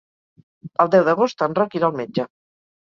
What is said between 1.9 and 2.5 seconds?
al metge.